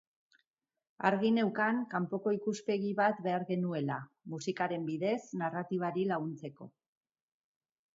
[1.09, 4.01] Argi neukan kanpoko ikuspegi bat behar genuela,
[4.35, 6.75] musikaren bidez narratibari laguntzeko.